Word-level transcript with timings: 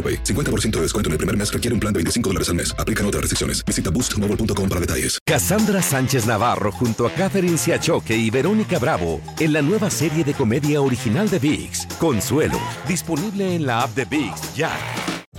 AroPay. 0.00 0.24
50% 0.24 0.70
de 0.76 0.82
descuento 0.82 1.08
en 1.08 1.12
el 1.12 1.18
primer 1.18 1.36
mes 1.36 1.52
requiere 1.52 1.74
un 1.74 1.80
plan 1.80 1.92
de 1.92 1.98
25 1.98 2.30
dólares 2.30 2.48
al 2.48 2.54
mes. 2.54 2.74
Aplican 2.78 3.04
otras 3.04 3.20
restricciones. 3.20 3.62
Visita 3.66 3.90
boostmobile.com 3.90 4.68
para 4.68 4.80
detalles. 4.80 5.18
Cassandra 5.26 5.82
Sánchez 5.82 6.26
Navarro 6.26 6.72
junto 6.72 7.06
a 7.06 7.10
Catherine 7.10 7.58
Siachoque 7.58 8.16
y 8.16 8.30
Verónica 8.30 8.78
Bravo 8.78 9.20
en 9.38 9.52
la 9.52 9.62
nueva 9.62 9.90
serie 9.90 10.24
de 10.24 10.34
comedia 10.34 10.80
original 10.80 11.28
de 11.28 11.38
VIX, 11.38 11.86
Consuelo, 11.98 12.58
disponible 12.88 13.54
en 13.54 13.66
la 13.66 13.82
app 13.82 13.94
de 13.94 14.04
VIX 14.04 14.54
ya. 14.54 15.19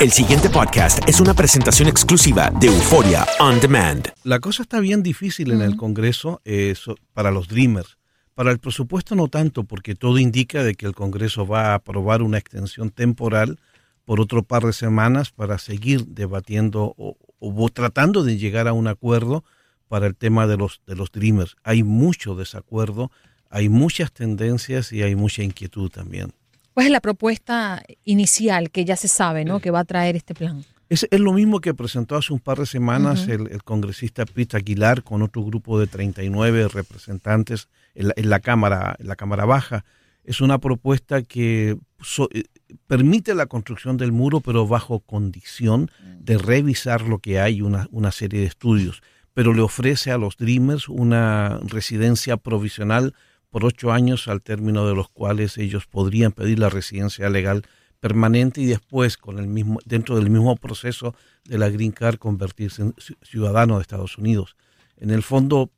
El 0.00 0.10
siguiente 0.12 0.48
podcast 0.48 1.06
es 1.06 1.20
una 1.20 1.34
presentación 1.34 1.86
exclusiva 1.88 2.50
de 2.58 2.68
Euforia 2.68 3.26
On 3.38 3.60
Demand. 3.60 4.08
La 4.24 4.38
cosa 4.40 4.62
está 4.62 4.80
bien 4.80 5.02
difícil 5.02 5.50
en 5.52 5.60
el 5.60 5.76
Congreso 5.76 6.40
eh, 6.44 6.74
so- 6.74 6.96
para 7.12 7.30
los 7.30 7.48
Dreamers. 7.48 7.98
Para 8.34 8.50
el 8.50 8.58
presupuesto 8.58 9.14
no 9.14 9.28
tanto, 9.28 9.64
porque 9.64 9.94
todo 9.94 10.18
indica 10.18 10.62
de 10.64 10.74
que 10.74 10.86
el 10.86 10.94
Congreso 10.94 11.46
va 11.46 11.72
a 11.72 11.74
aprobar 11.74 12.22
una 12.22 12.38
extensión 12.38 12.90
temporal 12.90 13.58
por 14.06 14.20
otro 14.20 14.42
par 14.42 14.64
de 14.64 14.72
semanas 14.72 15.30
para 15.32 15.58
seguir 15.58 16.06
debatiendo 16.06 16.94
o, 16.96 17.18
o 17.38 17.68
tratando 17.68 18.22
de 18.24 18.38
llegar 18.38 18.68
a 18.68 18.72
un 18.72 18.88
acuerdo 18.88 19.44
para 19.88 20.06
el 20.06 20.16
tema 20.16 20.46
de 20.46 20.56
los, 20.56 20.80
de 20.86 20.96
los 20.96 21.12
Dreamers. 21.12 21.56
Hay 21.62 21.82
mucho 21.82 22.34
desacuerdo, 22.34 23.10
hay 23.50 23.68
muchas 23.68 24.12
tendencias 24.12 24.92
y 24.92 25.02
hay 25.02 25.14
mucha 25.14 25.42
inquietud 25.42 25.90
también. 25.90 26.32
¿Cuál 26.74 26.86
es 26.86 26.92
la 26.92 27.00
propuesta 27.00 27.82
inicial 28.04 28.70
que 28.70 28.84
ya 28.84 28.96
se 28.96 29.08
sabe, 29.08 29.44
¿no? 29.44 29.60
Que 29.60 29.70
va 29.70 29.80
a 29.80 29.84
traer 29.84 30.16
este 30.16 30.34
plan. 30.34 30.64
Es, 30.88 31.06
es 31.10 31.20
lo 31.20 31.32
mismo 31.32 31.60
que 31.60 31.72
presentó 31.74 32.16
hace 32.16 32.32
un 32.32 32.40
par 32.40 32.58
de 32.58 32.66
semanas 32.66 33.28
el, 33.28 33.48
el 33.48 33.62
congresista 33.62 34.24
Pete 34.26 34.56
Aguilar 34.56 35.02
con 35.04 35.22
otro 35.22 35.44
grupo 35.44 35.78
de 35.78 35.86
39 35.86 36.68
representantes 36.68 37.68
en 37.94 38.08
la, 38.08 38.14
en 38.16 38.28
la 38.30 38.40
cámara, 38.40 38.96
en 38.98 39.06
la 39.08 39.16
cámara 39.16 39.44
baja. 39.44 39.84
Es 40.24 40.40
una 40.40 40.58
propuesta 40.58 41.22
que 41.22 41.76
so- 42.00 42.28
eh, 42.32 42.44
permite 42.88 43.34
la 43.34 43.46
construcción 43.46 43.96
del 43.96 44.12
muro, 44.12 44.40
pero 44.40 44.66
bajo 44.66 45.00
condición 45.00 45.90
de 46.20 46.38
revisar 46.38 47.02
lo 47.02 47.18
que 47.18 47.40
hay, 47.40 47.62
una, 47.62 47.86
una 47.92 48.10
serie 48.12 48.40
de 48.40 48.46
estudios. 48.46 49.00
Pero 49.32 49.54
le 49.54 49.62
ofrece 49.62 50.10
a 50.10 50.18
los 50.18 50.36
Dreamers 50.36 50.88
una 50.88 51.60
residencia 51.68 52.36
provisional 52.36 53.14
por 53.50 53.64
ocho 53.64 53.92
años, 53.92 54.28
al 54.28 54.42
término 54.42 54.86
de 54.86 54.94
los 54.94 55.08
cuales 55.08 55.58
ellos 55.58 55.86
podrían 55.86 56.32
pedir 56.32 56.58
la 56.58 56.70
residencia 56.70 57.28
legal 57.28 57.62
permanente 57.98 58.60
y 58.62 58.66
después, 58.66 59.16
con 59.16 59.38
el 59.38 59.46
mismo, 59.46 59.78
dentro 59.84 60.16
del 60.16 60.30
mismo 60.30 60.56
proceso 60.56 61.14
de 61.44 61.58
la 61.58 61.68
Green 61.68 61.92
Card, 61.92 62.16
convertirse 62.18 62.82
en 62.82 62.94
ci- 62.94 63.16
ciudadano 63.22 63.76
de 63.76 63.82
Estados 63.82 64.16
Unidos. 64.16 64.56
En 64.96 65.10
el 65.10 65.22
fondo, 65.22 65.70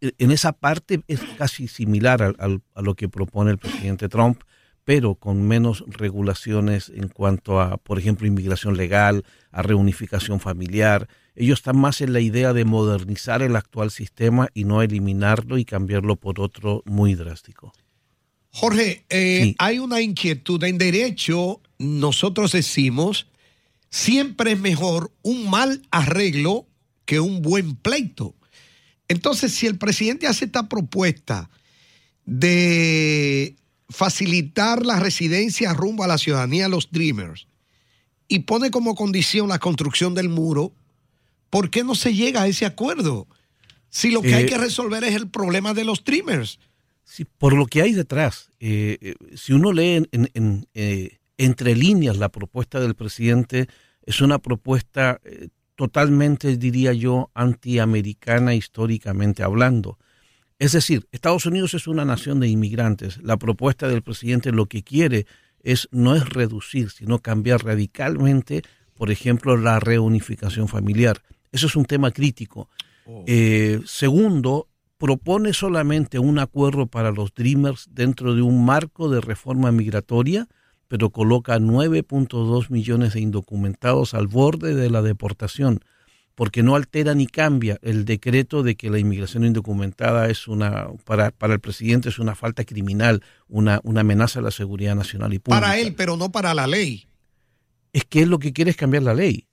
e- 0.00 0.12
en 0.18 0.30
esa 0.30 0.52
parte 0.52 1.02
es 1.08 1.20
casi 1.38 1.68
similar 1.68 2.20
al- 2.38 2.62
a 2.74 2.82
lo 2.82 2.94
que 2.94 3.08
propone 3.08 3.50
el 3.52 3.58
presidente 3.58 4.08
Trump, 4.08 4.42
pero 4.88 5.16
con 5.16 5.46
menos 5.46 5.84
regulaciones 5.86 6.90
en 6.94 7.08
cuanto 7.08 7.60
a, 7.60 7.76
por 7.76 7.98
ejemplo, 7.98 8.26
inmigración 8.26 8.78
legal, 8.78 9.22
a 9.52 9.60
reunificación 9.60 10.40
familiar. 10.40 11.10
Ellos 11.36 11.58
están 11.58 11.76
más 11.76 12.00
en 12.00 12.14
la 12.14 12.20
idea 12.20 12.54
de 12.54 12.64
modernizar 12.64 13.42
el 13.42 13.54
actual 13.54 13.90
sistema 13.90 14.48
y 14.54 14.64
no 14.64 14.80
eliminarlo 14.80 15.58
y 15.58 15.66
cambiarlo 15.66 16.16
por 16.16 16.40
otro 16.40 16.82
muy 16.86 17.14
drástico. 17.14 17.74
Jorge, 18.48 19.04
eh, 19.10 19.40
Sí. 19.42 19.56
hay 19.58 19.78
una 19.78 20.00
inquietud. 20.00 20.64
En 20.64 20.78
derecho, 20.78 21.60
nosotros 21.78 22.52
decimos, 22.52 23.26
siempre 23.90 24.52
es 24.52 24.58
mejor 24.58 25.12
un 25.20 25.50
mal 25.50 25.82
arreglo 25.90 26.66
que 27.04 27.20
un 27.20 27.42
buen 27.42 27.76
pleito. 27.76 28.34
Entonces, 29.06 29.52
si 29.52 29.66
el 29.66 29.76
presidente 29.76 30.26
hace 30.26 30.46
esta 30.46 30.66
propuesta 30.66 31.50
de 32.24 33.54
facilitar 33.88 34.84
la 34.84 35.00
residencia 35.00 35.72
rumbo 35.72 36.04
a 36.04 36.06
la 36.08 36.18
ciudadanía 36.18 36.64
de 36.64 36.70
los 36.70 36.90
Dreamers 36.90 37.46
y 38.28 38.40
pone 38.40 38.70
como 38.70 38.94
condición 38.94 39.48
la 39.48 39.58
construcción 39.58 40.14
del 40.14 40.28
muro, 40.28 40.72
¿por 41.50 41.70
qué 41.70 41.82
no 41.84 41.94
se 41.94 42.14
llega 42.14 42.42
a 42.42 42.46
ese 42.48 42.66
acuerdo? 42.66 43.26
Si 43.90 44.10
lo 44.10 44.20
que 44.20 44.34
hay 44.34 44.44
Eh, 44.44 44.46
que 44.46 44.58
resolver 44.58 45.02
es 45.04 45.14
el 45.14 45.28
problema 45.28 45.72
de 45.72 45.84
los 45.84 46.04
Dreamers. 46.04 46.58
Sí, 47.04 47.24
por 47.24 47.54
lo 47.54 47.64
que 47.66 47.80
hay 47.80 47.94
detrás. 47.94 48.50
Eh, 48.60 48.98
eh, 49.00 49.14
si 49.34 49.54
uno 49.54 49.72
lee 49.72 49.94
en, 49.94 50.08
en- 50.12 50.30
en, 50.34 50.66
eh, 50.74 51.16
entre 51.38 51.74
líneas 51.74 52.18
la 52.18 52.28
propuesta 52.28 52.80
del 52.80 52.94
presidente, 52.94 53.68
es 54.04 54.20
una 54.20 54.38
propuesta 54.38 55.18
totalmente, 55.76 56.56
diría 56.58 56.92
yo, 56.92 57.30
antiamericana 57.34 58.54
históricamente 58.54 59.42
hablando. 59.42 59.98
Es 60.58 60.72
decir, 60.72 61.06
Estados 61.12 61.46
Unidos 61.46 61.74
es 61.74 61.86
una 61.86 62.04
nación 62.04 62.40
de 62.40 62.48
inmigrantes. 62.48 63.18
La 63.22 63.36
propuesta 63.36 63.88
del 63.88 64.02
presidente 64.02 64.50
lo 64.50 64.66
que 64.66 64.82
quiere 64.82 65.26
es 65.62 65.88
no 65.92 66.16
es 66.16 66.28
reducir, 66.28 66.90
sino 66.90 67.20
cambiar 67.20 67.64
radicalmente, 67.64 68.62
por 68.94 69.10
ejemplo, 69.10 69.56
la 69.56 69.78
reunificación 69.78 70.66
familiar. 70.66 71.22
Eso 71.52 71.66
es 71.66 71.76
un 71.76 71.84
tema 71.84 72.10
crítico. 72.10 72.68
Eh, 73.26 73.80
segundo, 73.86 74.68
propone 74.98 75.52
solamente 75.52 76.18
un 76.18 76.38
acuerdo 76.40 76.86
para 76.86 77.12
los 77.12 77.32
Dreamers 77.34 77.88
dentro 77.90 78.34
de 78.34 78.42
un 78.42 78.64
marco 78.64 79.08
de 79.08 79.20
reforma 79.20 79.70
migratoria, 79.70 80.48
pero 80.88 81.10
coloca 81.10 81.58
9.2 81.58 82.70
millones 82.70 83.14
de 83.14 83.20
indocumentados 83.20 84.14
al 84.14 84.26
borde 84.26 84.74
de 84.74 84.90
la 84.90 85.02
deportación, 85.02 85.80
porque 86.38 86.62
no 86.62 86.76
altera 86.76 87.16
ni 87.16 87.26
cambia 87.26 87.80
el 87.82 88.04
decreto 88.04 88.62
de 88.62 88.76
que 88.76 88.90
la 88.90 89.00
inmigración 89.00 89.44
indocumentada 89.44 90.30
es 90.30 90.46
una, 90.46 90.86
para, 91.04 91.32
para 91.32 91.54
el 91.54 91.58
presidente 91.58 92.10
es 92.10 92.20
una 92.20 92.36
falta 92.36 92.64
criminal, 92.64 93.24
una, 93.48 93.80
una 93.82 94.02
amenaza 94.02 94.38
a 94.38 94.42
la 94.42 94.52
seguridad 94.52 94.94
nacional 94.94 95.34
y 95.34 95.40
pública. 95.40 95.60
Para 95.60 95.80
él, 95.80 95.96
pero 95.96 96.16
no 96.16 96.30
para 96.30 96.54
la 96.54 96.68
ley. 96.68 97.08
Es 97.92 98.04
que 98.04 98.22
él 98.22 98.28
lo 98.28 98.38
que 98.38 98.52
quiere 98.52 98.70
es 98.70 98.76
cambiar 98.76 99.02
la 99.02 99.14
ley. 99.14 99.48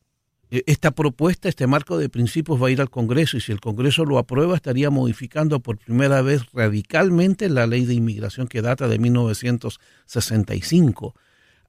Eh, 0.52 0.62
Esta 0.68 0.92
propuesta, 0.92 1.50
este 1.50 1.66
marco 1.66 1.98
de 1.98 2.08
principios 2.08 2.62
va 2.62 2.68
a 2.68 2.72
ir 2.72 2.82
al 2.82 2.92
Congreso 2.92 3.36
y 3.36 3.42
si 3.42 3.52
el 3.52 3.62
Congreso 3.62 4.06
lo 4.06 4.20
aprueba 4.20 4.56
estaría 4.56 4.92
modificando 4.92 5.62
por 5.62 5.80
primera 5.80 6.22
vez 6.22 6.44
radicalmente 6.54 7.50
la 7.50 7.66
ley 7.66 7.86
de 7.86 7.96
inmigración 7.96 8.48
que 8.48 8.62
data 8.62 8.88
de 8.88 9.00
1965. 9.00 11.16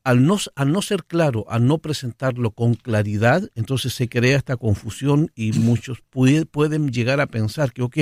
Al 0.06 0.24
no, 0.24 0.38
al 0.54 0.70
no 0.70 0.82
ser 0.82 1.02
claro, 1.04 1.46
al 1.48 1.66
no 1.66 1.78
presentarlo 1.78 2.52
con 2.52 2.74
claridad, 2.74 3.50
entonces 3.56 3.92
se 3.92 4.08
crea 4.08 4.36
esta 4.36 4.56
confusión 4.56 5.32
y 5.34 5.50
muchos 5.54 6.00
puede- 6.10 6.46
pueden 6.46 6.90
llegar 6.92 7.20
a 7.20 7.26
pensar 7.26 7.72
que, 7.72 7.82
ok, 7.82 7.96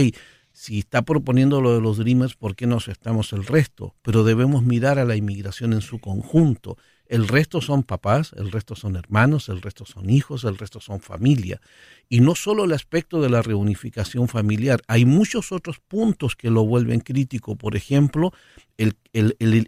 si 0.52 0.80
está 0.80 1.00
proponiendo 1.00 1.62
lo 1.62 1.72
de 1.74 1.80
los 1.80 1.96
Dreamers, 1.96 2.34
¿por 2.36 2.56
qué 2.56 2.66
no 2.66 2.76
aceptamos 2.76 3.32
el 3.32 3.46
resto? 3.46 3.94
Pero 4.02 4.22
debemos 4.22 4.62
mirar 4.62 4.98
a 4.98 5.06
la 5.06 5.16
inmigración 5.16 5.72
en 5.72 5.80
su 5.80 5.98
conjunto 5.98 6.76
El 7.06 7.28
resto 7.28 7.60
son 7.60 7.82
papás, 7.82 8.32
el 8.36 8.50
resto 8.50 8.74
son 8.74 8.96
hermanos, 8.96 9.50
el 9.50 9.60
resto 9.60 9.84
son 9.84 10.08
hijos, 10.08 10.44
el 10.44 10.56
resto 10.56 10.80
son 10.80 11.00
familia. 11.00 11.60
Y 12.08 12.20
no 12.20 12.34
solo 12.34 12.64
el 12.64 12.72
aspecto 12.72 13.20
de 13.20 13.28
la 13.28 13.42
reunificación 13.42 14.26
familiar, 14.26 14.80
hay 14.88 15.04
muchos 15.04 15.52
otros 15.52 15.80
puntos 15.80 16.34
que 16.34 16.50
lo 16.50 16.64
vuelven 16.64 17.00
crítico. 17.00 17.56
Por 17.56 17.76
ejemplo, 17.76 18.32
el, 18.78 18.96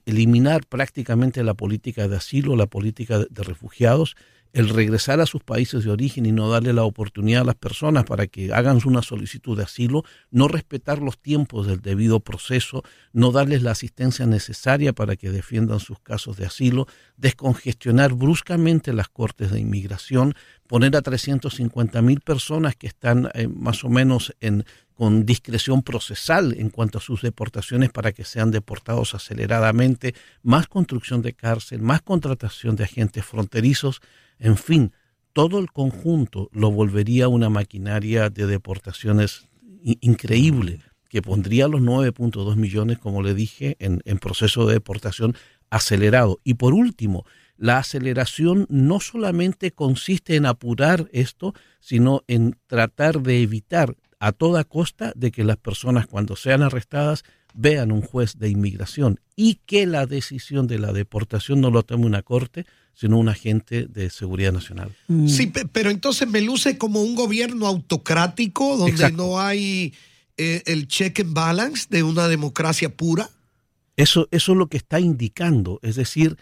eliminar 0.06 0.66
prácticamente 0.66 1.44
la 1.44 1.54
política 1.54 2.08
de 2.08 2.16
asilo, 2.16 2.56
la 2.56 2.66
política 2.66 3.18
de 3.18 3.42
refugiados, 3.42 4.16
el 4.52 4.68
regresar 4.68 5.20
a 5.20 5.26
sus 5.26 5.42
países 5.42 5.84
de 5.84 5.90
origen 5.90 6.26
y 6.26 6.32
no 6.32 6.48
darle 6.48 6.72
la 6.72 6.84
oportunidad 6.84 7.42
a 7.42 7.46
las 7.46 7.54
personas 7.54 8.04
para 8.04 8.26
que 8.26 8.52
hagan 8.52 8.78
una 8.84 9.02
solicitud 9.02 9.56
de 9.56 9.64
asilo, 9.64 10.04
no 10.30 10.48
respetar 10.48 11.00
los 11.00 11.18
tiempos 11.18 11.66
del 11.66 11.80
debido 11.80 12.20
proceso, 12.20 12.82
no 13.12 13.32
darles 13.32 13.62
la 13.62 13.72
asistencia 13.72 14.26
necesaria 14.26 14.92
para 14.92 15.16
que 15.16 15.30
defiendan 15.30 15.80
sus 15.80 16.00
casos 16.00 16.36
de 16.36 16.46
asilo, 16.46 16.86
descongestionar 17.16 18.14
bruscamente 18.14 18.92
las 18.92 19.08
cortes 19.08 19.50
de 19.50 19.60
inmigración, 19.60 20.34
poner 20.66 20.96
a 20.96 21.02
350 21.02 22.02
mil 22.02 22.20
personas 22.20 22.76
que 22.76 22.86
están 22.86 23.30
eh, 23.34 23.48
más 23.48 23.84
o 23.84 23.88
menos 23.88 24.34
en, 24.40 24.64
con 24.96 25.26
discreción 25.26 25.82
procesal 25.82 26.54
en 26.58 26.70
cuanto 26.70 26.98
a 26.98 27.02
sus 27.02 27.20
deportaciones 27.20 27.90
para 27.90 28.12
que 28.12 28.24
sean 28.24 28.50
deportados 28.50 29.14
aceleradamente, 29.14 30.14
más 30.42 30.66
construcción 30.66 31.20
de 31.20 31.34
cárcel, 31.34 31.82
más 31.82 32.00
contratación 32.00 32.76
de 32.76 32.84
agentes 32.84 33.24
fronterizos, 33.24 34.00
en 34.38 34.56
fin, 34.56 34.92
todo 35.34 35.58
el 35.58 35.70
conjunto 35.70 36.48
lo 36.50 36.70
volvería 36.70 37.28
una 37.28 37.50
maquinaria 37.50 38.30
de 38.30 38.46
deportaciones 38.46 39.48
increíble 40.00 40.80
que 41.10 41.20
pondría 41.20 41.68
los 41.68 41.82
9.2 41.82 42.56
millones, 42.56 42.98
como 42.98 43.22
le 43.22 43.34
dije, 43.34 43.76
en, 43.78 44.00
proceso 44.18 44.66
de 44.66 44.74
deportación 44.74 45.36
acelerado. 45.68 46.40
Y 46.42 46.54
por 46.54 46.72
último, 46.72 47.26
la 47.58 47.78
aceleración 47.78 48.66
no 48.70 48.98
solamente 49.00 49.72
consiste 49.72 50.36
en 50.36 50.46
apurar 50.46 51.08
esto, 51.12 51.54
sino 51.80 52.22
en 52.28 52.56
tratar 52.66 53.20
de 53.20 53.42
evitar 53.42 53.94
a 54.18 54.32
toda 54.32 54.64
costa 54.64 55.12
de 55.14 55.30
que 55.30 55.44
las 55.44 55.56
personas 55.56 56.06
cuando 56.06 56.36
sean 56.36 56.62
arrestadas 56.62 57.24
vean 57.54 57.90
un 57.90 58.02
juez 58.02 58.38
de 58.38 58.50
inmigración 58.50 59.20
y 59.34 59.60
que 59.66 59.86
la 59.86 60.06
decisión 60.06 60.66
de 60.66 60.78
la 60.78 60.92
deportación 60.92 61.60
no 61.60 61.70
lo 61.70 61.82
tome 61.82 62.06
una 62.06 62.22
corte, 62.22 62.66
sino 62.94 63.18
un 63.18 63.28
agente 63.28 63.86
de 63.86 64.10
seguridad 64.10 64.52
nacional. 64.52 64.94
Mm. 65.08 65.28
Sí, 65.28 65.52
pero 65.72 65.90
entonces 65.90 66.28
me 66.28 66.40
luce 66.40 66.78
como 66.78 67.02
un 67.02 67.14
gobierno 67.14 67.66
autocrático 67.66 68.76
donde 68.76 69.12
no 69.12 69.40
hay 69.40 69.94
eh, 70.36 70.62
el 70.66 70.88
check 70.88 71.20
and 71.20 71.34
balance 71.34 71.86
de 71.90 72.02
una 72.02 72.28
democracia 72.28 72.94
pura. 72.94 73.30
Eso, 73.96 74.28
eso 74.30 74.52
es 74.52 74.58
lo 74.58 74.68
que 74.68 74.76
está 74.76 75.00
indicando, 75.00 75.78
es 75.82 75.96
decir, 75.96 76.36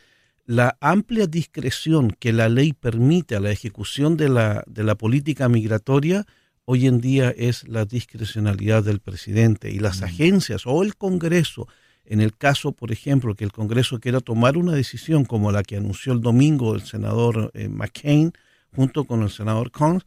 la 0.46 0.76
amplia 0.80 1.26
discreción 1.26 2.10
que 2.18 2.32
la 2.32 2.48
ley 2.48 2.72
permite 2.72 3.36
a 3.36 3.40
la 3.40 3.50
ejecución 3.50 4.16
de 4.16 4.28
la, 4.28 4.64
de 4.66 4.84
la 4.84 4.96
política 4.96 5.48
migratoria 5.48 6.26
hoy 6.64 6.86
en 6.86 7.00
día 7.00 7.30
es 7.30 7.66
la 7.68 7.84
discrecionalidad 7.84 8.82
del 8.82 9.00
presidente 9.00 9.70
y 9.70 9.78
las 9.78 10.00
mm. 10.00 10.04
agencias 10.04 10.66
o 10.66 10.82
el 10.82 10.96
Congreso 10.96 11.68
en 12.06 12.20
el 12.20 12.36
caso, 12.36 12.72
por 12.72 12.92
ejemplo, 12.92 13.34
que 13.34 13.44
el 13.44 13.52
Congreso 13.52 13.98
quiera 13.98 14.20
tomar 14.20 14.56
una 14.56 14.72
decisión 14.72 15.24
como 15.24 15.52
la 15.52 15.62
que 15.62 15.76
anunció 15.76 16.12
el 16.12 16.20
domingo 16.20 16.74
el 16.74 16.82
senador 16.82 17.50
eh, 17.54 17.68
McCain 17.68 18.32
junto 18.74 19.04
con 19.04 19.22
el 19.22 19.30
senador 19.30 19.70
Combs, 19.70 20.04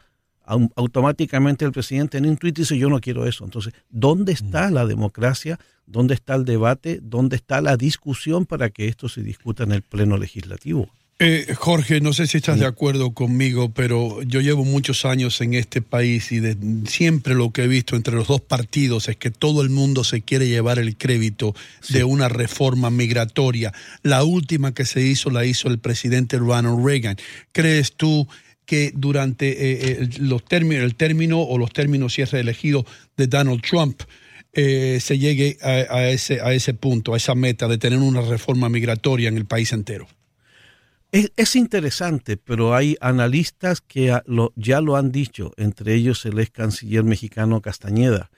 automáticamente 0.75 1.65
el 1.65 1.71
presidente 1.71 2.17
en 2.17 2.25
un 2.25 2.37
tuit 2.37 2.55
dice 2.55 2.77
yo 2.77 2.89
no 2.89 3.01
quiero 3.01 3.25
eso. 3.25 3.43
Entonces, 3.43 3.73
¿dónde 3.89 4.31
está 4.31 4.69
mm. 4.69 4.73
la 4.73 4.85
democracia? 4.85 5.59
¿Dónde 5.85 6.13
está 6.13 6.35
el 6.35 6.45
debate? 6.45 6.99
¿Dónde 7.01 7.35
está 7.35 7.61
la 7.61 7.77
discusión 7.77 8.45
para 8.45 8.69
que 8.69 8.87
esto 8.87 9.09
se 9.09 9.23
discuta 9.23 9.63
en 9.63 9.71
el 9.71 9.81
Pleno 9.81 10.17
Legislativo? 10.17 10.89
Eh, 11.19 11.55
Jorge, 11.55 11.99
no 11.99 12.13
sé 12.13 12.27
si 12.27 12.37
estás 12.37 12.59
de 12.59 12.67
acuerdo 12.67 13.11
conmigo, 13.11 13.71
pero 13.73 14.21
yo 14.21 14.39
llevo 14.39 14.63
muchos 14.63 15.03
años 15.03 15.41
en 15.41 15.55
este 15.55 15.81
país 15.81 16.31
y 16.31 16.39
de, 16.39 16.55
siempre 16.85 17.33
lo 17.33 17.49
que 17.49 17.63
he 17.63 17.67
visto 17.67 17.95
entre 17.95 18.13
los 18.13 18.27
dos 18.27 18.39
partidos 18.39 19.09
es 19.09 19.17
que 19.17 19.31
todo 19.31 19.63
el 19.63 19.71
mundo 19.71 20.03
se 20.03 20.21
quiere 20.21 20.47
llevar 20.47 20.77
el 20.77 20.95
crédito 20.95 21.55
de 21.89 22.03
una 22.03 22.29
reforma 22.29 22.91
migratoria. 22.91 23.73
La 24.03 24.23
última 24.23 24.75
que 24.75 24.85
se 24.85 25.01
hizo 25.01 25.31
la 25.31 25.43
hizo 25.43 25.69
el 25.69 25.79
presidente 25.79 26.37
Ronald 26.37 26.85
Reagan. 26.85 27.17
¿Crees 27.51 27.93
tú 27.93 28.27
que 28.67 28.91
durante 28.93 29.49
eh, 29.49 29.97
eh, 30.03 30.09
los 30.19 30.45
términos, 30.45 30.83
el 30.83 30.93
término 30.93 31.41
o 31.41 31.57
los 31.57 31.73
términos 31.73 32.13
si 32.13 32.21
es 32.21 32.29
reelegido 32.29 32.85
de 33.15 33.25
Donald 33.25 33.63
Trump 33.63 34.01
se 34.53 35.19
llegue 35.19 35.57
a, 35.61 36.07
ese, 36.07 36.41
a 36.41 36.51
ese 36.51 36.73
punto, 36.73 37.13
a 37.13 37.17
esa 37.17 37.35
meta 37.35 37.67
de 37.67 37.77
tener 37.77 37.99
una 37.99 38.21
reforma 38.21 38.69
migratoria 38.69 39.29
en 39.29 39.37
el 39.37 39.45
país 39.45 39.71
entero? 39.71 40.07
Es, 41.11 41.55
interesante, 41.55 42.35
pero 42.35 42.75
hay 42.75 42.97
analistas 42.99 43.79
que 43.79 44.13
ya 44.55 44.81
lo 44.81 44.95
han 44.97 45.11
dicho, 45.11 45.53
entre 45.55 45.95
ellos 45.95 46.25
el 46.25 46.37
ex 46.39 46.51
canciller 46.51 47.03
mexicano 47.03 47.61
Castañeda. 47.61 48.29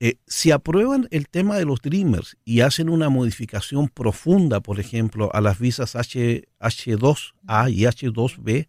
Eh, 0.00 0.16
si 0.26 0.50
aprueban 0.50 1.08
el 1.10 1.28
tema 1.28 1.56
de 1.56 1.66
los 1.66 1.82
Dreamers 1.82 2.36
y 2.44 2.62
hacen 2.62 2.88
una 2.88 3.10
modificación 3.10 3.88
profunda, 3.88 4.60
por 4.60 4.80
ejemplo, 4.80 5.30
a 5.34 5.40
las 5.40 5.58
visas 5.58 5.94
H, 5.94 6.48
H2A 6.58 7.70
y 7.70 7.82
H2B, 7.82 8.66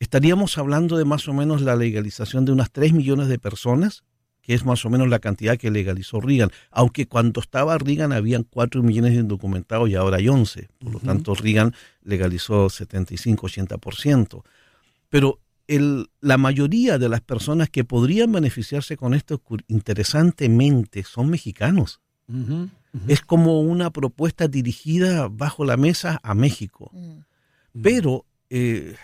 estaríamos 0.00 0.58
hablando 0.58 0.96
de 0.96 1.04
más 1.04 1.28
o 1.28 1.34
menos 1.34 1.60
la 1.60 1.76
legalización 1.76 2.44
de 2.44 2.52
unas 2.52 2.72
3 2.72 2.92
millones 2.92 3.28
de 3.28 3.38
personas 3.38 4.04
que 4.44 4.54
es 4.54 4.64
más 4.64 4.84
o 4.84 4.90
menos 4.90 5.08
la 5.08 5.20
cantidad 5.20 5.56
que 5.56 5.70
legalizó 5.70 6.20
Reagan, 6.20 6.50
aunque 6.70 7.06
cuando 7.06 7.40
estaba 7.40 7.78
Reagan 7.78 8.12
habían 8.12 8.42
4 8.42 8.82
millones 8.82 9.14
de 9.14 9.20
indocumentados 9.20 9.88
y 9.88 9.94
ahora 9.94 10.18
hay 10.18 10.28
11, 10.28 10.68
por 10.78 10.92
lo 10.92 11.00
tanto 11.00 11.34
Reagan 11.34 11.74
legalizó 12.02 12.66
75-80%. 12.66 14.42
Pero 15.08 15.40
el, 15.66 16.10
la 16.20 16.36
mayoría 16.36 16.98
de 16.98 17.08
las 17.08 17.22
personas 17.22 17.70
que 17.70 17.84
podrían 17.84 18.32
beneficiarse 18.32 18.98
con 18.98 19.14
esto 19.14 19.40
interesantemente 19.68 21.04
son 21.04 21.30
mexicanos. 21.30 22.00
Es 23.08 23.22
como 23.22 23.60
una 23.60 23.90
propuesta 23.90 24.46
dirigida 24.46 25.28
bajo 25.28 25.64
la 25.64 25.76
mesa 25.76 26.20
a 26.22 26.34
México. 26.34 26.90
Mm. 26.92 27.80
Pero, 27.82 28.24
eh, 28.50 28.94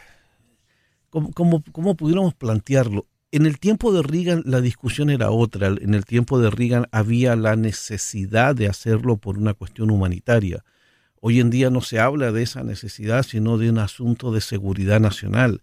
¿cómo, 1.10 1.62
cómo 1.72 1.96
pudiéramos 1.96 2.34
plantearlo? 2.34 3.06
En 3.32 3.46
el 3.46 3.58
tiempo 3.58 3.92
de 3.92 4.02
Reagan 4.02 4.42
la 4.44 4.60
discusión 4.60 5.10
era 5.10 5.30
otra. 5.30 5.68
En 5.68 5.94
el 5.94 6.04
tiempo 6.04 6.40
de 6.40 6.50
Reagan 6.50 6.86
había 6.90 7.36
la 7.36 7.56
necesidad 7.56 8.54
de 8.54 8.68
hacerlo 8.68 9.16
por 9.16 9.38
una 9.38 9.54
cuestión 9.54 9.90
humanitaria. 9.90 10.64
Hoy 11.20 11.38
en 11.38 11.50
día 11.50 11.70
no 11.70 11.80
se 11.80 12.00
habla 12.00 12.32
de 12.32 12.42
esa 12.42 12.62
necesidad, 12.62 13.22
sino 13.22 13.58
de 13.58 13.70
un 13.70 13.78
asunto 13.78 14.32
de 14.32 14.40
seguridad 14.40 15.00
nacional. 15.00 15.60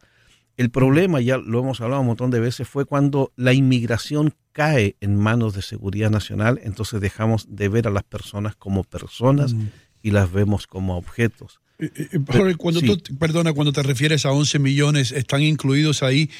El 0.55 0.69
problema, 0.69 1.19
ya 1.19 1.37
lo 1.37 1.59
hemos 1.59 1.81
hablado 1.81 2.01
un 2.01 2.07
montón 2.07 2.31
de 2.31 2.39
veces, 2.39 2.67
fue 2.67 2.85
cuando 2.85 3.31
la 3.35 3.53
inmigración 3.53 4.33
cae 4.53 4.95
en 5.01 5.15
manos 5.15 5.53
de 5.53 5.61
seguridad 5.61 6.09
nacional, 6.09 6.59
entonces 6.63 6.99
dejamos 7.01 7.45
de 7.49 7.69
ver 7.69 7.87
a 7.87 7.91
las 7.91 8.03
personas 8.03 8.55
como 8.55 8.83
personas 8.83 9.53
mm. 9.53 9.67
y 10.01 10.11
las 10.11 10.31
vemos 10.31 10.65
como 10.65 10.97
objetos. 10.97 11.59
Eh, 11.79 11.91
eh, 11.95 12.07
eh, 12.13 12.55
cuando 12.57 12.81
perdona, 13.19 13.53
cuando 13.53 13.71
te 13.71 13.83
refieres 13.83 14.25
a 14.25 14.31
11 14.31 14.57
millones, 14.57 15.11
¿están 15.11 15.43
incluidos 15.43 16.01
ahí 16.01 16.31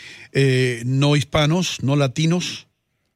no 0.85 1.15
hispanos, 1.15 1.77
no 1.83 1.95
latinos, 1.95 2.67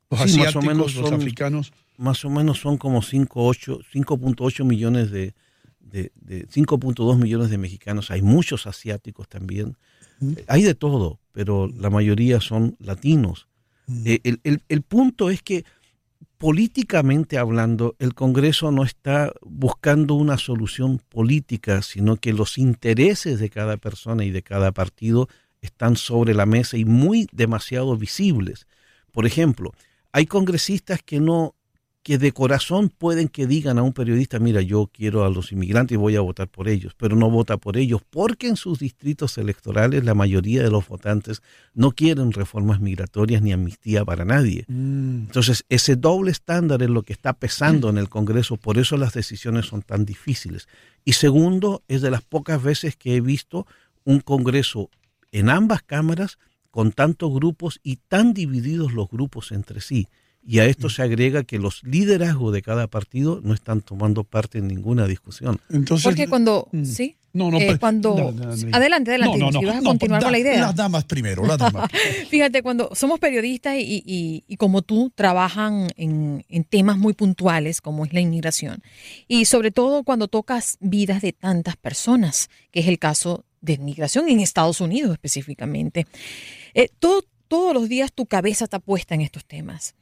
los 0.10 0.22
asiáticos, 0.22 0.96
los 0.96 1.12
africanos? 1.12 1.74
Más 1.98 2.24
o 2.26 2.30
menos 2.30 2.60
son 2.60 2.78
como 2.78 3.02
5.8 3.02 4.64
millones 4.66 5.12
de, 5.12 5.34
de, 5.80 6.12
5.2 6.48 7.18
millones 7.18 7.50
de 7.50 7.58
mexicanos. 7.58 8.12
Hay 8.12 8.22
muchos 8.22 8.68
asiáticos 8.68 9.28
también. 9.28 9.78
Hay 10.48 10.62
de 10.62 10.76
todo, 10.76 11.20
pero 11.32 11.68
la 11.68 11.90
mayoría 11.90 12.40
son 12.40 12.76
latinos. 12.80 13.48
el, 14.06 14.40
el, 14.44 14.62
el 14.70 14.82
punto 14.84 15.32
es 15.32 15.42
que 15.42 15.66
políticamente 16.42 17.38
hablando, 17.38 17.96
el 18.00 18.16
Congreso 18.16 18.72
no 18.72 18.84
está 18.84 19.32
buscando 19.42 20.16
una 20.16 20.40
solución 20.40 20.98
política, 20.98 21.84
sino 21.84 22.18
que 22.18 22.34
los 22.34 22.58
intereses 22.58 23.40
de 23.40 23.52
cada 23.52 23.78
persona 23.78 24.26
y 24.26 24.32
de 24.32 24.42
cada 24.42 24.72
partido 24.72 25.30
están 25.62 25.96
sobre 25.96 26.34
la 26.34 26.48
mesa 26.48 26.78
y 26.78 26.84
muy 26.84 27.28
demasiado 27.32 27.96
visibles. 27.96 28.66
Por 29.12 29.28
ejemplo, 29.28 29.72
hay 30.14 30.26
congresistas 30.26 31.04
que 31.04 31.20
no 31.20 31.54
que 32.04 32.18
de 32.18 32.32
corazón 32.32 32.90
pueden 32.90 33.28
que 33.28 33.46
digan 33.46 33.78
a 33.78 33.84
un 33.84 33.94
periodista, 33.94 34.40
mira, 34.40 34.62
yo 34.62 34.90
quiero 34.92 35.24
a 35.24 35.30
los 35.30 35.52
inmigrantes 35.52 35.96
y 35.96 35.98
voy 35.98 36.16
a 36.16 36.22
votar 36.22 36.48
por 36.48 36.68
ellos, 36.68 36.96
pero 36.98 37.16
no 37.16 37.30
vota 37.30 37.58
por 37.58 37.78
ellos 37.78 38.02
porque 38.10 38.48
en 38.48 38.56
sus 38.56 38.80
distritos 38.80 39.38
electorales 39.38 40.04
la 40.04 40.16
mayoría 40.16 40.64
de 40.64 40.72
los 40.72 40.88
votantes 40.88 41.44
no 41.76 41.92
quieren 41.92 42.32
reformas 42.32 42.80
migratorias 42.80 43.44
ni 43.44 43.52
amnistía 43.52 44.04
para 44.04 44.26
nadie. 44.26 44.66
Mm. 44.68 45.26
Entonces, 45.26 45.64
ese 45.70 45.96
doble 45.96 46.32
estándar 46.32 46.82
es 46.82 46.90
lo 46.90 47.04
que 47.04 47.14
está 47.14 47.34
pesando 47.34 47.90
en 47.90 48.00
el 48.00 48.10
Congreso, 48.10 48.58
por 48.58 48.80
eso 48.80 48.98
las 48.98 49.14
decisiones 49.14 49.68
son 49.68 49.84
tan 49.84 50.04
difíciles. 50.04 50.68
Y 51.06 51.14
segundo, 51.14 51.84
es 51.88 52.02
de 52.02 52.10
las 52.10 52.24
pocas 52.24 52.64
veces 52.64 52.96
que 52.96 53.16
he 53.16 53.22
visto 53.22 53.68
un 54.06 54.22
Congreso 54.22 54.90
en 55.32 55.50
ambas 55.50 55.84
cámaras 55.84 56.40
con 56.72 56.94
tantos 56.94 57.32
grupos 57.32 57.80
y 57.84 57.98
tan 57.98 58.34
divididos 58.34 58.94
los 58.94 59.08
grupos 59.08 59.52
entre 59.52 59.82
sí 59.82 60.08
Y 60.46 60.60
a 60.60 60.66
esto 60.66 60.90
se 60.90 61.04
agrega 61.04 61.44
que 61.44 61.60
los 61.60 61.84
liderazgos 61.84 62.52
de 62.52 62.62
cada 62.64 62.88
partido 62.88 63.42
no 63.44 63.54
están 63.54 63.82
tomando 63.82 64.24
parte 64.24 64.58
en 64.58 64.68
ninguna 64.68 65.06
discusión. 65.08 65.60
Entonces, 65.70 66.04
Porque 66.04 66.28
cuando, 66.28 66.68
mm. 66.72 66.84
sí, 66.84 67.16
No, 67.34 67.52
no, 67.52 67.58
eh, 67.60 67.66
pero- 67.68 67.80
cuando, 67.80 68.16
no, 68.16 68.32
no, 68.32 68.56
no. 68.56 68.76
adelante, 68.76 69.12
adelante, 69.12 69.38
No, 69.38 69.52
no, 69.52 69.60
si 69.60 69.62
no, 69.64 69.68
vas 69.68 69.78
a 69.78 69.82
no, 69.82 69.90
continuar 69.92 70.20
da- 70.22 70.26
con 70.26 70.32
la 70.32 70.40
idea. 70.40 70.60
Las 70.62 70.76
damas 70.76 71.04
primero, 71.06 71.46
las 71.46 71.60
damas. 71.60 71.90
Fíjate, 72.30 72.64
cuando 72.64 72.90
somos 72.96 73.20
periodistas 73.20 73.76
y, 73.78 74.04
y- 74.06 74.44
y 74.48 74.58
como 74.58 74.82
tú 74.82 75.12
trabajan 75.14 75.88
en, 75.96 76.44
en 76.50 76.64
temas 76.64 76.98
muy 76.98 77.14
puntuales 77.14 77.80
como 77.80 78.04
es 78.06 78.12
la 78.12 78.20
inmigración 78.22 78.82
y 79.28 79.46
sobre 79.46 79.70
todo 79.72 80.04
cuando 80.04 80.28
tocas 80.28 80.78
vidas 80.82 81.22
de 81.22 81.34
tantas 81.34 81.78
personas, 81.78 82.50
que 82.72 82.80
es 82.80 82.88
el 82.88 82.98
caso 82.98 83.46
de 83.62 83.74
inmigración 83.74 84.28
en 84.28 84.40
Estados 84.40 84.82
Unidos 84.82 85.12
específicamente, 85.14 86.08
eh, 86.74 86.90
todo- 87.00 87.24
todos 87.48 87.74
los 87.74 87.88
días 87.90 88.12
tu 88.12 88.26
cabeza 88.26 88.64
está 88.64 88.80
puesta 88.80 89.14
en 89.14 89.22
estos 89.22 89.46
temas. 89.46 89.94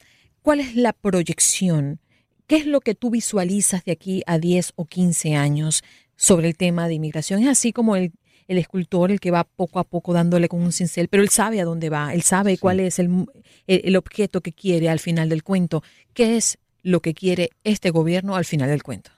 ¿Cuál 0.42 0.60
es 0.60 0.76
la 0.76 0.94
proyección? 0.94 2.00
¿Qué 2.48 2.58
es 2.58 2.66
lo 2.66 2.82
que 2.82 2.96
tú 2.96 3.10
visualizas 3.12 3.84
de 3.86 3.92
aquí 3.92 4.24
a 4.26 4.40
10 4.40 4.74
o 4.76 4.86
15 4.86 5.36
años 5.36 5.84
sobre 6.16 6.48
el 6.48 6.58
tema 6.58 6.88
de 6.88 6.96
inmigración? 6.96 7.42
Es 7.44 7.48
así 7.50 7.72
como 7.74 7.96
el, 7.96 8.12
el 8.48 8.58
escultor, 8.58 9.12
el 9.12 9.20
que 9.20 9.32
va 9.32 9.44
poco 9.44 9.80
a 9.80 9.84
poco 9.84 10.14
dándole 10.14 10.48
con 10.50 10.62
un 10.62 10.72
cincel, 10.72 11.08
pero 11.10 11.22
él 11.22 11.30
sabe 11.30 11.62
a 11.62 11.66
dónde 11.66 11.90
va, 11.90 12.14
él 12.14 12.24
sabe 12.24 12.58
cuál 12.58 12.80
es 12.80 12.98
el, 13.00 13.26
el- 13.68 13.82
el 13.84 13.96
objeto 13.96 14.42
que 14.42 14.54
quiere 14.54 14.90
al 14.90 15.00
final 15.00 15.30
del 15.30 15.44
cuento. 15.44 15.84
¿Qué 16.14 16.38
es 16.38 16.58
lo 16.82 17.02
que 17.02 17.14
quiere 17.14 17.52
este 17.64 17.92
gobierno 17.92 18.36
al 18.36 18.46
final 18.46 18.70
del 18.70 18.82
cuento? 18.82 19.12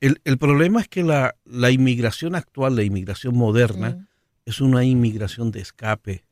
El, 0.00 0.20
el 0.24 0.36
problema 0.38 0.80
es 0.80 0.88
que 0.88 1.04
la, 1.04 1.36
la 1.44 1.70
inmigración 1.70 2.34
actual, 2.34 2.74
la 2.74 2.82
inmigración 2.82 3.36
moderna, 3.36 4.08
es 4.44 4.60
una 4.60 4.82
inmigración 4.82 5.52
de 5.52 5.60
escape. 5.60 6.24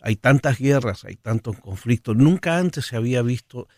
Hay 0.00 0.16
tantas 0.16 0.58
guerras, 0.58 1.04
hay 1.04 1.14
tantos 1.14 1.60
conflictos. 1.60 2.16
Nunca 2.16 2.58
antes 2.58 2.86
se 2.86 2.96
había 2.96 3.22
visto 3.22 3.68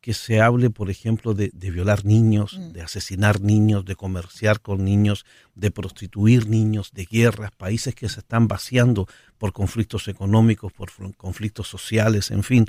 que 0.00 0.14
se 0.14 0.40
hable, 0.40 0.70
por 0.70 0.90
ejemplo, 0.90 1.34
de, 1.34 1.50
de 1.52 1.70
violar 1.70 2.04
niños, 2.06 2.58
de 2.72 2.80
asesinar 2.80 3.40
niños, 3.40 3.84
de 3.84 3.96
comerciar 3.96 4.60
con 4.60 4.82
niños, 4.84 5.26
de 5.54 5.70
prostituir 5.70 6.48
niños, 6.48 6.90
de 6.92 7.04
guerras, 7.04 7.50
países 7.52 7.94
que 7.94 8.08
se 8.08 8.20
están 8.20 8.48
vaciando 8.48 9.06
por 9.36 9.52
conflictos 9.52 10.08
económicos, 10.08 10.72
por 10.72 10.90
fl- 10.90 11.14
conflictos 11.16 11.68
sociales, 11.68 12.30
en 12.30 12.42
fin. 12.42 12.66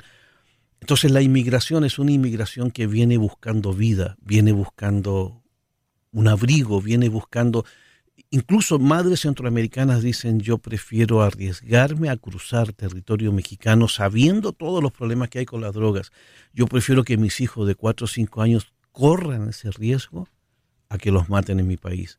Entonces 0.80 1.10
la 1.10 1.22
inmigración 1.22 1.84
es 1.84 1.98
una 1.98 2.12
inmigración 2.12 2.70
que 2.70 2.86
viene 2.86 3.16
buscando 3.16 3.72
vida, 3.72 4.16
viene 4.20 4.52
buscando 4.52 5.42
un 6.12 6.28
abrigo, 6.28 6.82
viene 6.82 7.08
buscando, 7.08 7.64
incluso 8.32 8.78
madres 8.78 9.20
centroamericanas 9.20 10.02
dicen 10.02 10.40
yo 10.40 10.58
prefiero 10.58 11.22
arriesgarme 11.22 12.08
a 12.08 12.16
cruzar 12.16 12.72
territorio 12.72 13.30
mexicano 13.30 13.88
sabiendo 13.88 14.52
todos 14.52 14.82
los 14.82 14.90
problemas 14.90 15.28
que 15.28 15.38
hay 15.38 15.44
con 15.44 15.60
las 15.60 15.74
drogas. 15.74 16.10
Yo 16.52 16.66
prefiero 16.66 17.04
que 17.04 17.18
mis 17.18 17.40
hijos 17.40 17.68
de 17.68 17.74
4 17.74 18.06
o 18.06 18.08
5 18.08 18.42
años 18.42 18.72
corran 18.90 19.50
ese 19.50 19.70
riesgo 19.70 20.28
a 20.88 20.98
que 20.98 21.10
los 21.10 21.28
maten 21.28 21.60
en 21.60 21.66
mi 21.66 21.76
país. 21.76 22.18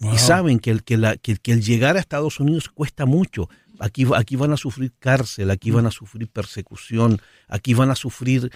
Wow. 0.00 0.14
Y 0.14 0.18
saben 0.18 0.58
que 0.58 0.70
el, 0.70 0.82
que, 0.82 0.96
la, 0.96 1.16
que, 1.16 1.36
que 1.36 1.52
el 1.52 1.62
llegar 1.62 1.96
a 1.96 2.00
Estados 2.00 2.40
Unidos 2.40 2.68
cuesta 2.68 3.06
mucho. 3.06 3.48
Aquí, 3.78 4.06
aquí 4.14 4.36
van 4.36 4.52
a 4.52 4.56
sufrir 4.56 4.92
cárcel, 4.98 5.50
aquí 5.50 5.70
van 5.70 5.86
a 5.86 5.90
sufrir 5.90 6.28
persecución, 6.28 7.20
aquí 7.48 7.74
van 7.74 7.90
a 7.90 7.96
sufrir 7.96 8.50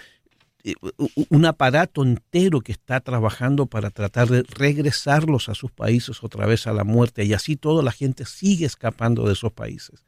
un 1.29 1.45
aparato 1.45 2.03
entero 2.03 2.61
que 2.61 2.71
está 2.71 2.99
trabajando 2.99 3.67
para 3.67 3.89
tratar 3.89 4.27
de 4.27 4.43
regresarlos 4.43 5.49
a 5.49 5.55
sus 5.55 5.71
países 5.71 6.23
otra 6.23 6.45
vez 6.45 6.67
a 6.67 6.73
la 6.73 6.83
muerte 6.83 7.23
y 7.25 7.33
así 7.33 7.55
toda 7.55 7.83
la 7.83 7.91
gente 7.91 8.25
sigue 8.25 8.65
escapando 8.65 9.25
de 9.25 9.33
esos 9.33 9.51
países. 9.53 10.03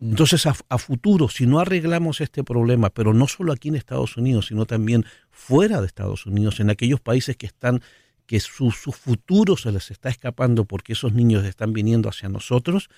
Entonces, 0.00 0.46
a, 0.46 0.54
a 0.68 0.78
futuro, 0.78 1.28
si 1.28 1.46
no 1.46 1.58
arreglamos 1.58 2.20
este 2.20 2.44
problema, 2.44 2.90
pero 2.90 3.12
no 3.12 3.26
solo 3.26 3.52
aquí 3.52 3.68
en 3.68 3.74
Estados 3.74 4.16
Unidos, 4.16 4.46
sino 4.46 4.64
también 4.64 5.04
fuera 5.30 5.80
de 5.80 5.86
Estados 5.88 6.24
Unidos, 6.24 6.60
en 6.60 6.70
aquellos 6.70 7.00
países 7.00 7.36
que 7.36 7.46
están, 7.46 7.82
que 8.26 8.38
su, 8.38 8.70
su 8.70 8.92
futuro 8.92 9.56
se 9.56 9.72
les 9.72 9.90
está 9.90 10.08
escapando 10.08 10.66
porque 10.66 10.92
esos 10.92 11.12
niños 11.14 11.44
están 11.44 11.72
viniendo 11.72 12.08
hacia 12.08 12.28
nosotros, 12.28 12.88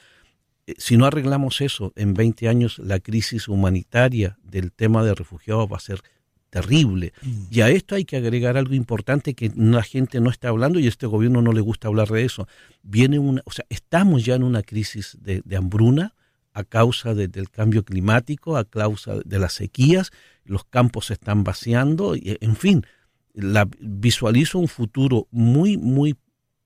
eh, 0.67 0.75
si 0.77 0.97
no 0.97 1.07
arreglamos 1.07 1.63
eso, 1.63 1.93
en 1.97 2.15
20 2.15 2.49
años 2.49 2.79
la 2.79 3.01
crisis 3.01 3.49
humanitaria 3.49 4.39
del 4.43 4.71
tema 4.73 5.03
de 5.03 5.15
refugiados 5.15 5.73
va 5.73 5.79
a 5.79 5.81
ser 5.81 6.03
terrible. 6.51 7.13
Y 7.51 7.61
a 7.61 7.69
esto 7.71 7.95
hay 7.95 8.05
que 8.05 8.17
agregar 8.17 8.57
algo 8.57 8.75
importante 8.75 9.35
que 9.35 9.51
la 9.57 9.83
gente 9.83 10.21
no 10.21 10.31
está 10.31 10.49
hablando 10.49 10.79
y 10.81 10.87
a 10.87 10.89
este 10.89 11.07
gobierno 11.07 11.41
no 11.43 11.53
le 11.53 11.61
gusta 11.61 11.89
hablar 11.89 12.09
de 12.09 12.25
eso. 12.25 12.47
Viene 12.83 13.19
una, 13.19 13.41
o 13.45 13.53
sea, 13.53 13.65
estamos 13.71 14.25
ya 14.25 14.35
en 14.35 14.43
una 14.43 14.63
crisis 14.63 15.17
de, 15.21 15.43
de 15.45 15.57
hambruna 15.57 16.15
a 16.53 16.65
causa 16.65 17.15
de- 17.15 17.29
del 17.29 17.49
cambio 17.51 17.85
climático, 17.85 18.57
a 18.57 18.65
causa 18.65 19.15
de 19.25 19.39
las 19.39 19.53
sequías, 19.53 20.11
los 20.45 20.65
campos 20.65 21.07
se 21.07 21.13
están 21.13 21.45
vaciando, 21.45 22.17
y, 22.17 22.37
en 22.41 22.57
fin, 22.57 22.85
la, 23.33 23.69
visualizo 23.79 24.59
un 24.59 24.67
futuro 24.67 25.29
muy, 25.31 25.77
muy 25.79 26.17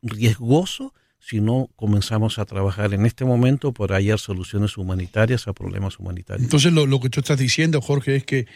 riesgoso 0.02 0.94
si 1.18 1.40
no 1.40 1.70
comenzamos 1.76 2.38
a 2.38 2.44
trabajar 2.44 2.92
en 2.92 3.06
este 3.06 3.24
momento 3.24 3.72
por 3.72 3.92
hallar 3.92 4.18
soluciones 4.18 4.76
humanitarias 4.76 5.48
a 5.48 5.54
problemas 5.54 5.98
humanitarios. 5.98 6.44
Entonces 6.44 6.70
lo, 6.72 6.86
lo 6.86 7.00
que 7.00 7.08
tú 7.08 7.20
estás 7.20 7.38
diciendo, 7.38 7.80
Jorge, 7.80 8.16
es 8.16 8.24
que 8.24 8.46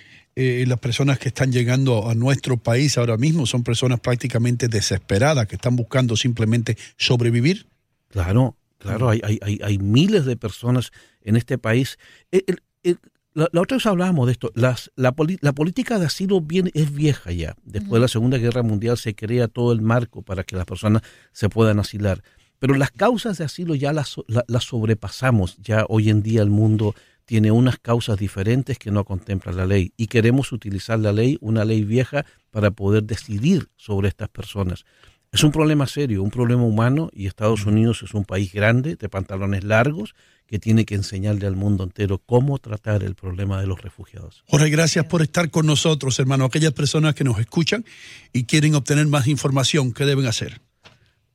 eh, 0.40 0.64
las 0.66 0.78
personas 0.78 1.18
que 1.18 1.28
están 1.28 1.50
llegando 1.52 2.08
a 2.08 2.14
nuestro 2.14 2.56
país 2.56 2.96
ahora 2.96 3.16
mismo 3.16 3.44
son 3.46 3.64
personas 3.64 4.00
prácticamente 4.00 4.68
desesperadas, 4.68 5.46
que 5.48 5.56
están 5.56 5.76
buscando 5.76 6.16
simplemente 6.16 6.76
sobrevivir. 6.96 7.66
Claro, 8.08 8.56
claro, 8.78 9.08
hay, 9.10 9.20
hay, 9.24 9.38
hay, 9.42 9.58
hay 9.62 9.78
miles 9.78 10.24
de 10.24 10.36
personas 10.36 10.90
en 11.22 11.36
este 11.36 11.58
país. 11.58 11.98
El- 12.30 12.44
el- 12.46 12.62
el- 12.84 12.98
la, 13.34 13.48
la 13.52 13.60
otra 13.60 13.76
vez 13.76 13.86
hablábamos 13.86 14.26
de 14.26 14.32
esto, 14.32 14.50
las, 14.54 14.90
la, 14.96 15.12
poli- 15.12 15.38
la 15.40 15.52
política 15.52 15.98
de 15.98 16.06
asilo 16.06 16.40
bien, 16.40 16.70
es 16.74 16.92
vieja 16.92 17.30
ya. 17.32 17.54
Después 17.64 17.94
de 17.94 18.00
la 18.00 18.08
Segunda 18.08 18.38
Guerra 18.38 18.62
Mundial 18.62 18.96
se 18.98 19.14
crea 19.14 19.46
todo 19.48 19.72
el 19.72 19.80
marco 19.80 20.22
para 20.22 20.42
que 20.44 20.56
las 20.56 20.64
personas 20.66 21.02
se 21.32 21.48
puedan 21.48 21.78
asilar. 21.78 22.22
Pero 22.58 22.74
las 22.74 22.90
causas 22.90 23.38
de 23.38 23.44
asilo 23.44 23.74
ya 23.76 23.92
las, 23.92 24.16
las 24.48 24.64
sobrepasamos. 24.64 25.56
Ya 25.58 25.84
hoy 25.88 26.10
en 26.10 26.22
día 26.22 26.42
el 26.42 26.50
mundo 26.50 26.94
tiene 27.28 27.50
unas 27.50 27.78
causas 27.78 28.18
diferentes 28.18 28.78
que 28.78 28.90
no 28.90 29.04
contempla 29.04 29.52
la 29.52 29.66
ley 29.66 29.92
y 29.98 30.06
queremos 30.06 30.50
utilizar 30.50 30.98
la 30.98 31.12
ley, 31.12 31.36
una 31.42 31.66
ley 31.66 31.84
vieja, 31.84 32.24
para 32.50 32.70
poder 32.70 33.02
decidir 33.02 33.68
sobre 33.76 34.08
estas 34.08 34.30
personas. 34.30 34.86
Es 35.30 35.44
un 35.44 35.52
problema 35.52 35.86
serio, 35.86 36.22
un 36.22 36.30
problema 36.30 36.62
humano 36.62 37.10
y 37.12 37.26
Estados 37.26 37.66
Unidos 37.66 38.02
es 38.02 38.14
un 38.14 38.24
país 38.24 38.50
grande, 38.54 38.96
de 38.96 39.10
pantalones 39.10 39.62
largos, 39.62 40.14
que 40.46 40.58
tiene 40.58 40.86
que 40.86 40.94
enseñarle 40.94 41.46
al 41.46 41.54
mundo 41.54 41.84
entero 41.84 42.16
cómo 42.16 42.58
tratar 42.60 43.02
el 43.02 43.14
problema 43.14 43.60
de 43.60 43.66
los 43.66 43.82
refugiados. 43.82 44.42
Jorge, 44.46 44.70
gracias 44.70 45.04
por 45.04 45.20
estar 45.20 45.50
con 45.50 45.66
nosotros, 45.66 46.18
hermano. 46.18 46.46
Aquellas 46.46 46.72
personas 46.72 47.14
que 47.14 47.24
nos 47.24 47.38
escuchan 47.38 47.84
y 48.32 48.44
quieren 48.44 48.74
obtener 48.74 49.06
más 49.06 49.26
información, 49.26 49.92
¿qué 49.92 50.06
deben 50.06 50.24
hacer? 50.24 50.62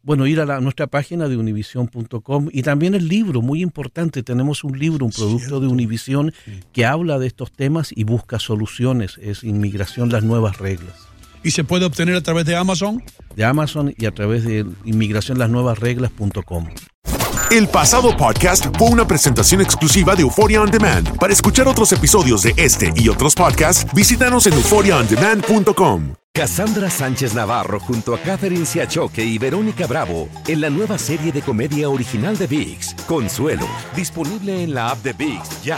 Bueno, 0.03 0.27
ir 0.27 0.41
a 0.41 0.45
la- 0.45 0.59
nuestra 0.59 0.87
página 0.87 1.29
de 1.29 1.37
univision.com 1.37 2.49
y 2.51 2.61
también 2.61 2.93
el 2.93 3.07
libro, 3.07 3.41
muy 3.41 3.61
importante, 3.61 4.21
tenemos 4.21 4.63
un 4.65 4.77
libro, 4.77 5.05
un 5.05 5.11
producto 5.13 5.61
de 5.61 5.67
Univision 5.67 6.33
que 6.73 6.85
habla 6.85 7.19
de 7.19 7.27
estos 7.27 7.53
temas 7.53 7.91
y 7.95 8.03
busca 8.03 8.37
soluciones, 8.37 9.17
es 9.21 9.43
Inmigración, 9.45 10.09
las 10.09 10.23
nuevas 10.23 10.57
reglas. 10.57 11.07
¿Y 11.41 11.51
se 11.51 11.63
puede 11.63 11.85
obtener 11.85 12.15
a 12.15 12.21
través 12.21 12.45
de 12.45 12.55
Amazon? 12.55 13.01
De 13.35 13.45
Amazon 13.45 13.93
y 13.97 14.05
a 14.05 14.11
través 14.11 14.43
de 14.43 14.65
Inmigración, 14.85 15.39
las 15.39 15.49
nuevas 15.49 15.79
reglas.com. 15.79 16.67
El 17.53 17.67
pasado 17.67 18.17
podcast 18.17 18.65
fue 18.79 18.89
una 18.89 19.05
presentación 19.05 19.61
exclusiva 19.61 20.15
de 20.15 20.23
Euphoria 20.23 20.59
On 20.59 20.71
Demand. 20.71 21.19
Para 21.19 21.33
escuchar 21.33 21.67
otros 21.67 21.91
episodios 21.91 22.41
de 22.41 22.55
este 22.57 22.91
y 22.95 23.09
otros 23.09 23.35
podcasts, 23.35 23.85
visítanos 23.93 24.47
en 24.47 24.53
euphoriaondemand.com. 24.53 26.15
Cassandra 26.33 26.89
Sánchez 26.89 27.35
Navarro 27.35 27.79
junto 27.79 28.15
a 28.15 28.17
Catherine 28.17 28.65
Siachoque 28.65 29.23
y 29.23 29.37
Verónica 29.37 29.85
Bravo 29.85 30.29
en 30.47 30.61
la 30.61 30.71
nueva 30.71 30.97
serie 30.97 31.31
de 31.31 31.43
comedia 31.43 31.89
original 31.89 32.39
de 32.39 32.47
VIX, 32.47 32.95
Consuelo, 33.05 33.67
disponible 33.95 34.63
en 34.63 34.73
la 34.73 34.89
app 34.89 35.03
de 35.03 35.13
VIX 35.13 35.61
ya. 35.61 35.77